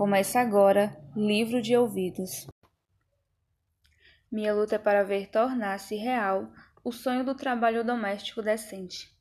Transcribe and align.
Começa 0.00 0.40
agora 0.40 0.96
Livro 1.14 1.60
de 1.60 1.76
Ouvidos. 1.76 2.46
Minha 4.32 4.54
luta 4.54 4.76
é 4.76 4.78
para 4.78 5.04
ver 5.04 5.26
tornar-se 5.26 5.94
real 5.94 6.50
o 6.82 6.90
sonho 6.90 7.22
do 7.22 7.34
trabalho 7.34 7.84
doméstico 7.84 8.40
decente. 8.40 9.14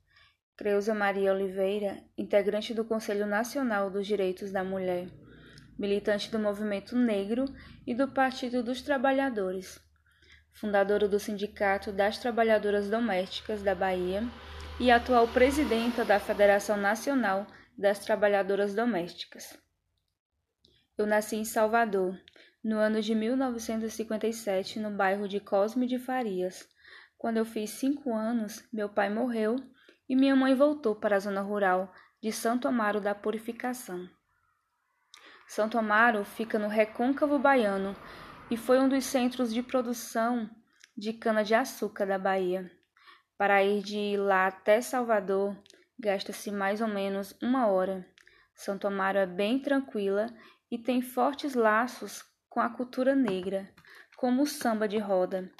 Creuza 0.55 0.93
Maria 0.93 1.33
Oliveira, 1.33 2.01
integrante 2.17 2.73
do 2.73 2.85
Conselho 2.85 3.25
Nacional 3.25 3.89
dos 3.89 4.07
Direitos 4.07 4.53
da 4.53 4.63
Mulher, 4.63 5.09
militante 5.77 6.31
do 6.31 6.39
Movimento 6.39 6.95
Negro 6.95 7.43
e 7.85 7.93
do 7.93 8.07
Partido 8.07 8.63
dos 8.63 8.81
Trabalhadores, 8.81 9.81
fundadora 10.53 11.09
do 11.09 11.19
Sindicato 11.19 11.91
das 11.91 12.19
Trabalhadoras 12.19 12.89
Domésticas 12.89 13.61
da 13.61 13.75
Bahia 13.75 14.23
e 14.79 14.89
atual 14.89 15.27
presidenta 15.27 16.05
da 16.05 16.21
Federação 16.21 16.77
Nacional 16.77 17.45
das 17.77 17.99
Trabalhadoras 17.99 18.73
Domésticas. 18.73 19.59
Eu 20.99 21.07
nasci 21.07 21.37
em 21.37 21.45
Salvador, 21.45 22.19
no 22.61 22.77
ano 22.77 23.01
de 23.01 23.15
1957, 23.15 24.81
no 24.81 24.91
bairro 24.91 25.29
de 25.29 25.39
Cosme 25.39 25.87
de 25.87 25.97
Farias. 25.97 26.67
Quando 27.17 27.37
eu 27.37 27.45
fiz 27.45 27.69
cinco 27.69 28.13
anos, 28.13 28.67
meu 28.69 28.89
pai 28.89 29.09
morreu 29.09 29.55
e 30.09 30.13
minha 30.13 30.35
mãe 30.35 30.53
voltou 30.53 30.93
para 30.93 31.15
a 31.15 31.19
zona 31.19 31.39
rural 31.39 31.89
de 32.21 32.33
Santo 32.33 32.67
Amaro 32.67 32.99
da 32.99 33.15
Purificação. 33.15 34.09
Santo 35.47 35.77
Amaro 35.77 36.25
fica 36.25 36.59
no 36.59 36.67
recôncavo 36.67 37.39
baiano 37.39 37.95
e 38.51 38.57
foi 38.57 38.77
um 38.77 38.89
dos 38.89 39.05
centros 39.05 39.53
de 39.53 39.63
produção 39.63 40.49
de 40.97 41.13
cana-de-açúcar 41.13 42.07
da 42.07 42.19
Bahia. 42.19 42.69
Para 43.37 43.63
ir 43.63 43.81
de 43.81 44.17
lá 44.17 44.47
até 44.47 44.81
Salvador, 44.81 45.55
gasta-se 45.97 46.51
mais 46.51 46.81
ou 46.81 46.89
menos 46.89 47.33
uma 47.41 47.67
hora. 47.67 48.05
Santo 48.53 48.85
Amaro 48.85 49.17
é 49.17 49.25
bem 49.25 49.61
tranquila 49.61 50.25
e 50.71 50.77
tem 50.77 51.01
fortes 51.01 51.55
laços 51.55 52.23
com 52.49 52.59
a 52.59 52.69
cultura 52.69 53.15
negra, 53.15 53.69
como 54.17 54.43
o 54.43 54.47
samba 54.47 54.87
de 54.87 54.97
roda. 54.97 55.51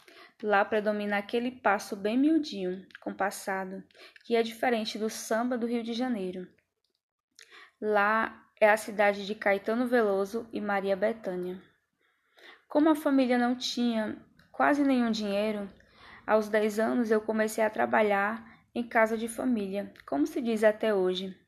Lá 0.42 0.64
predomina 0.64 1.18
aquele 1.18 1.52
passo 1.52 1.96
bem 1.96 2.18
miudinho, 2.18 2.86
compassado, 3.02 3.84
que 4.24 4.36
é 4.36 4.44
diferente 4.44 4.98
do 4.98 5.10
samba 5.10 5.58
do 5.58 5.68
Rio 5.68 5.84
de 5.84 5.94
Janeiro. 5.94 6.48
Lá 7.82 8.46
é 8.60 8.70
a 8.70 8.78
cidade 8.78 9.26
de 9.26 9.36
Caetano 9.36 9.88
Veloso 9.88 10.48
e 10.52 10.60
Maria 10.60 10.96
Bethânia. 10.96 11.62
Como 12.68 12.90
a 12.90 12.96
família 12.96 13.38
não 13.38 13.56
tinha 13.56 14.18
quase 14.52 14.84
nenhum 14.84 15.12
dinheiro, 15.12 15.70
aos 16.28 16.50
10 16.50 16.80
anos 16.80 17.12
eu 17.12 17.22
comecei 17.22 17.64
a 17.64 17.70
trabalhar 17.70 18.46
em 18.76 18.84
casa 18.84 19.18
de 19.18 19.30
família, 19.30 19.94
como 20.06 20.28
se 20.28 20.42
diz 20.42 20.64
até 20.64 20.94
hoje. 20.94 21.39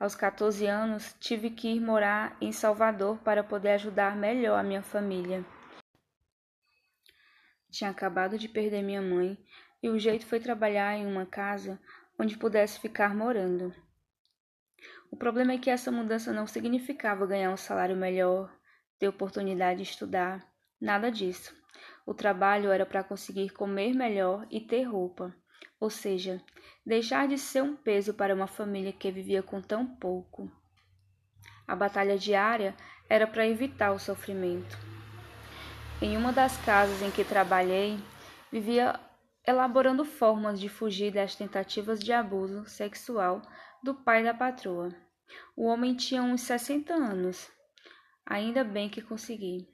Aos 0.00 0.14
14 0.14 0.66
anos, 0.66 1.14
tive 1.20 1.50
que 1.50 1.68
ir 1.68 1.78
morar 1.78 2.34
em 2.40 2.52
Salvador 2.52 3.18
para 3.18 3.44
poder 3.44 3.72
ajudar 3.72 4.16
melhor 4.16 4.58
a 4.58 4.62
minha 4.62 4.80
família. 4.80 5.44
Tinha 7.70 7.90
acabado 7.90 8.38
de 8.38 8.48
perder 8.48 8.82
minha 8.82 9.02
mãe 9.02 9.36
e 9.82 9.90
o 9.90 9.98
jeito 9.98 10.24
foi 10.24 10.40
trabalhar 10.40 10.96
em 10.96 11.06
uma 11.06 11.26
casa 11.26 11.78
onde 12.18 12.38
pudesse 12.38 12.80
ficar 12.80 13.14
morando. 13.14 13.74
O 15.10 15.18
problema 15.18 15.52
é 15.52 15.58
que 15.58 15.68
essa 15.68 15.92
mudança 15.92 16.32
não 16.32 16.46
significava 16.46 17.26
ganhar 17.26 17.50
um 17.50 17.56
salário 17.58 17.94
melhor, 17.94 18.50
ter 18.98 19.06
oportunidade 19.06 19.82
de 19.82 19.90
estudar, 19.90 20.50
nada 20.80 21.12
disso. 21.12 21.54
O 22.06 22.14
trabalho 22.14 22.70
era 22.70 22.86
para 22.86 23.04
conseguir 23.04 23.50
comer 23.50 23.92
melhor 23.92 24.46
e 24.50 24.62
ter 24.62 24.84
roupa 24.84 25.36
ou 25.78 25.90
seja, 25.90 26.42
deixar 26.84 27.26
de 27.26 27.38
ser 27.38 27.62
um 27.62 27.76
peso 27.76 28.14
para 28.14 28.34
uma 28.34 28.46
família 28.46 28.92
que 28.92 29.10
vivia 29.10 29.42
com 29.42 29.60
tão 29.60 29.86
pouco. 29.86 30.50
A 31.66 31.74
batalha 31.74 32.18
diária 32.18 32.74
era 33.08 33.26
para 33.26 33.46
evitar 33.46 33.92
o 33.92 33.98
sofrimento. 33.98 34.78
Em 36.02 36.16
uma 36.16 36.32
das 36.32 36.56
casas 36.64 37.02
em 37.02 37.10
que 37.10 37.24
trabalhei, 37.24 37.98
vivia 38.50 38.98
elaborando 39.46 40.04
formas 40.04 40.60
de 40.60 40.68
fugir 40.68 41.12
das 41.12 41.34
tentativas 41.34 42.00
de 42.00 42.12
abuso 42.12 42.66
sexual 42.66 43.42
do 43.82 43.94
pai 43.94 44.22
da 44.22 44.34
patroa. 44.34 44.94
O 45.56 45.66
homem 45.66 45.94
tinha 45.94 46.22
uns 46.22 46.42
60 46.42 46.92
anos. 46.92 47.50
Ainda 48.26 48.62
bem 48.62 48.88
que 48.88 49.02
consegui. 49.02 49.68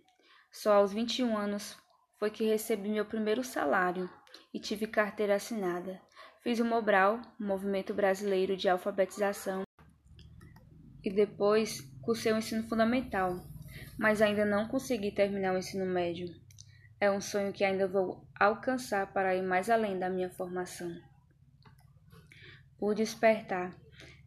Só 0.50 0.74
aos 0.74 0.92
21 0.92 1.36
anos 1.36 1.76
foi 2.18 2.30
que 2.30 2.44
recebi 2.44 2.88
meu 2.88 3.04
primeiro 3.04 3.44
salário 3.44 4.08
e 4.52 4.58
tive 4.58 4.86
carteira 4.86 5.34
assinada. 5.34 6.00
Fiz 6.42 6.60
o 6.60 6.64
Mobral, 6.64 7.20
Movimento 7.38 7.92
Brasileiro 7.92 8.56
de 8.56 8.68
Alfabetização, 8.68 9.62
e 11.04 11.10
depois 11.10 11.80
cursei 12.02 12.32
o 12.32 12.38
ensino 12.38 12.64
fundamental, 12.68 13.40
mas 13.98 14.22
ainda 14.22 14.44
não 14.44 14.66
consegui 14.66 15.12
terminar 15.12 15.54
o 15.54 15.58
ensino 15.58 15.86
médio. 15.86 16.34
É 16.98 17.10
um 17.10 17.20
sonho 17.20 17.52
que 17.52 17.64
ainda 17.64 17.86
vou 17.86 18.26
alcançar 18.38 19.12
para 19.12 19.34
ir 19.34 19.42
mais 19.42 19.68
além 19.68 19.98
da 19.98 20.08
minha 20.08 20.30
formação. 20.30 20.90
Por 22.78 22.94
despertar. 22.94 23.74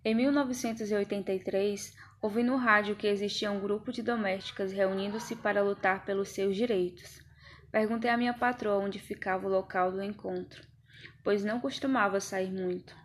Em 0.05 0.15
1983, 0.15 1.95
ouvi 2.21 2.43
no 2.43 2.55
rádio 2.55 2.95
que 2.95 3.07
existia 3.07 3.51
um 3.51 3.59
grupo 3.59 3.91
de 3.91 4.01
domésticas 4.01 4.71
reunindo-se 4.71 5.35
para 5.35 5.63
lutar 5.63 6.05
pelos 6.05 6.29
seus 6.29 6.55
direitos. 6.55 7.28
Perguntei 7.71 8.09
à 8.09 8.17
minha 8.17 8.33
patroa 8.33 8.83
onde 8.83 8.97
ficava 8.97 9.45
o 9.45 9.49
local 9.49 9.91
do 9.91 10.03
encontro, 10.03 10.65
pois 11.23 11.43
não 11.43 11.59
costumava 11.59 12.19
sair 12.19 12.51
muito. 12.51 12.95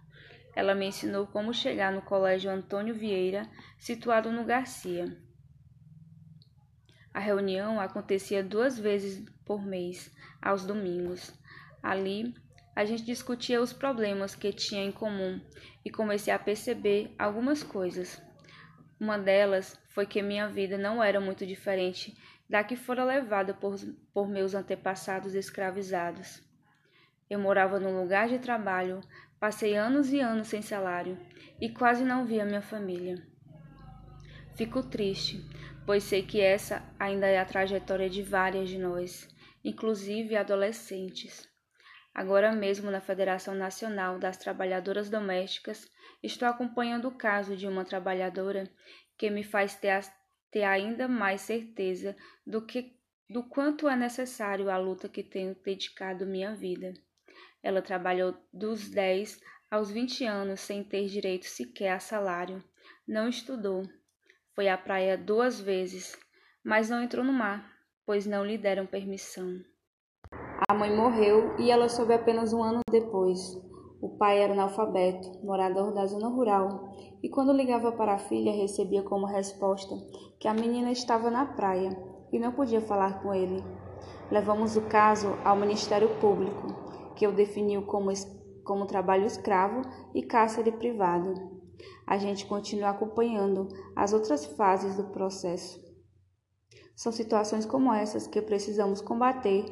Ela 0.57 0.75
me 0.75 0.87
ensinou 0.87 1.27
como 1.27 1.53
chegar 1.53 1.93
no 1.93 2.01
Colégio 2.01 2.51
Antônio 2.51 2.95
Vieira, 2.95 3.49
situado 3.79 4.31
no 4.31 4.45
Garcia. 4.45 5.05
A 7.13 7.21
reunião 7.21 7.79
acontecia 7.79 8.43
duas 8.43 8.79
vezes 8.79 9.25
por 9.45 9.65
mês, 9.65 10.11
aos 10.41 10.65
domingos. 10.65 11.33
Ali, 11.83 12.35
a 12.75 12.85
gente 12.85 13.05
discutia 13.05 13.61
os 13.61 13.73
problemas 13.73 14.35
que 14.35 14.53
tinha 14.53 14.83
em 14.83 14.91
comum 14.91 15.41
e 15.85 15.91
comecei 15.91 16.33
a 16.33 16.39
perceber 16.39 17.15
algumas 17.19 17.63
coisas. 17.63 18.21
Uma 18.99 19.19
delas 19.19 19.79
foi 19.89 20.07
que 20.07 20.23
minha 20.23 20.49
vida 20.49 20.79
não 20.79 21.03
era 21.03 21.21
muito 21.21 21.45
diferente 21.45 22.17
da 22.49 22.63
que 22.63 22.77
fora 22.77 23.05
levada 23.05 23.53
por, 23.53 23.77
por 24.13 24.29
meus 24.29 24.55
antepassados 24.55 25.35
escravizados. 25.35 26.43
Eu 27.29 27.39
morava 27.39 27.81
num 27.81 28.01
lugar 28.01 28.29
de 28.29 28.39
trabalho, 28.39 29.01
passei 29.41 29.77
anos 29.77 30.13
e 30.13 30.21
anos 30.21 30.49
sem 30.49 30.63
salário 30.63 31.19
e 31.61 31.69
quase 31.69 32.05
não 32.05 32.25
via 32.25 32.45
minha 32.45 32.63
família. 32.63 33.17
Fico 34.55 34.83
triste, 34.83 35.45
pois 35.85 36.05
sei 36.05 36.23
que 36.23 36.41
essa 36.41 36.83
ainda 36.99 37.27
é 37.27 37.39
a 37.39 37.45
trajetória 37.45 38.09
de 38.09 38.23
várias 38.23 38.69
de 38.69 38.79
nós, 38.79 39.29
inclusive 39.65 40.37
adolescentes. 40.37 41.49
Agora 42.15 42.53
mesmo 42.53 42.93
na 42.93 43.01
Federação 43.01 43.55
Nacional 43.57 44.21
das 44.21 44.37
Trabalhadoras 44.37 45.11
Domésticas, 45.11 45.91
estou 46.23 46.47
acompanhando 46.47 47.09
o 47.09 47.17
caso 47.17 47.57
de 47.57 47.67
uma 47.67 47.85
trabalhadora 47.85 48.71
que 49.19 49.29
me 49.29 49.43
faz 49.43 49.75
ter 49.75 50.01
ter 50.51 50.63
ainda 50.63 51.09
mais 51.09 51.41
certeza 51.41 52.17
do 52.47 52.65
que 52.65 52.97
do 53.29 53.43
quanto 53.43 53.89
é 53.89 53.97
necessário 53.97 54.71
a 54.71 54.77
luta 54.77 55.09
que 55.09 55.25
tenho 55.25 55.57
dedicado 55.65 56.25
minha 56.25 56.55
vida. 56.55 56.95
Ela 57.61 57.83
trabalhou 57.83 58.37
dos 58.53 58.89
10 58.89 59.41
aos 59.69 59.91
20 59.91 60.25
anos 60.25 60.61
sem 60.61 60.85
ter 60.85 61.09
direito 61.09 61.47
sequer 61.47 61.95
a 61.95 61.99
salário. 61.99 62.63
Não 63.09 63.29
estudou. 63.29 63.83
Foi 64.55 64.69
à 64.69 64.79
praia 64.79 65.19
duas 65.19 65.61
vezes, 65.61 66.17
mas 66.63 66.89
não 66.89 67.03
entrou 67.03 67.25
no 67.25 67.33
mar, 67.33 67.77
pois 68.07 68.25
não 68.25 68.47
lhe 68.47 68.57
deram 68.57 68.87
permissão. 68.87 69.65
Mãe 70.85 70.95
morreu 70.95 71.57
e 71.59 71.71
ela 71.71 71.89
soube 71.89 72.13
apenas 72.13 72.53
um 72.53 72.63
ano 72.63 72.81
depois. 72.91 73.59
O 74.03 74.19
pai 74.19 74.43
era 74.43 74.53
analfabeto, 74.53 75.43
morador 75.43 75.95
da 75.95 76.05
zona 76.05 76.29
rural, 76.29 76.93
e 77.23 77.29
quando 77.31 77.55
ligava 77.55 77.91
para 77.91 78.13
a 78.13 78.19
filha, 78.19 78.53
recebia 78.53 79.03
como 79.03 79.25
resposta 79.25 79.95
que 80.39 80.47
a 80.47 80.53
menina 80.53 80.93
estava 80.93 81.31
na 81.31 81.47
praia 81.47 81.89
e 82.31 82.39
não 82.39 82.53
podia 82.53 82.83
falar 82.83 83.23
com 83.23 83.33
ele. 83.33 83.65
Levamos 84.31 84.77
o 84.77 84.83
caso 84.83 85.29
ao 85.43 85.57
Ministério 85.57 86.21
Público, 86.21 86.67
que 87.17 87.27
o 87.27 87.33
definiu 87.33 87.87
como, 87.87 88.11
como 88.63 88.85
trabalho 88.85 89.25
escravo 89.25 89.81
e 90.15 90.23
cárcere 90.23 90.71
privado. 90.71 91.33
A 92.07 92.19
gente 92.19 92.45
continua 92.45 92.91
acompanhando 92.91 93.69
as 93.97 94.13
outras 94.13 94.45
fases 94.45 94.99
do 94.99 95.05
processo. 95.05 95.83
São 96.95 97.11
situações 97.11 97.65
como 97.65 97.91
essas 97.91 98.27
que 98.27 98.43
precisamos 98.43 99.01
combater 99.01 99.65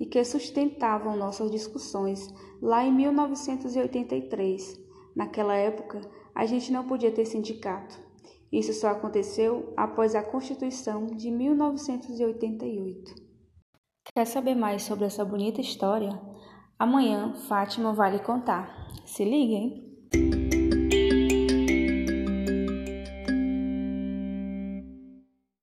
e 0.00 0.06
que 0.06 0.24
sustentavam 0.24 1.14
nossas 1.14 1.50
discussões 1.50 2.32
lá 2.62 2.82
em 2.82 2.90
1983. 2.92 4.80
Naquela 5.14 5.54
época, 5.54 6.00
a 6.34 6.46
gente 6.46 6.72
não 6.72 6.86
podia 6.86 7.12
ter 7.12 7.26
sindicato. 7.26 8.00
Isso 8.50 8.72
só 8.72 8.88
aconteceu 8.88 9.72
após 9.76 10.14
a 10.14 10.22
Constituição 10.22 11.06
de 11.06 11.30
1988. 11.30 13.14
Quer 14.14 14.24
saber 14.24 14.54
mais 14.54 14.82
sobre 14.82 15.04
essa 15.04 15.24
bonita 15.24 15.60
história? 15.60 16.20
Amanhã 16.78 17.34
Fátima 17.34 17.92
vai 17.92 18.12
lhe 18.12 18.20
contar. 18.20 18.88
Se 19.04 19.22
liguem! 19.24 19.89